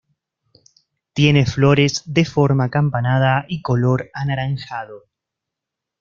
[1.13, 5.03] Tiene flores de forma acampanada y color anaranjado.